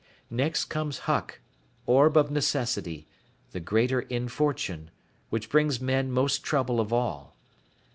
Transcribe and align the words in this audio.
Next 0.31 0.65
comes 0.65 0.97
Huck, 1.05 1.41
orb 1.85 2.17
of 2.17 2.31
necessity, 2.31 3.07
the 3.51 3.59
Greater 3.59 4.01
Infortune, 4.01 4.89
which 5.29 5.47
brings 5.47 5.79
men 5.79 6.11
most 6.11 6.41
trouble 6.43 6.79
of 6.79 6.91
all. 6.91 7.35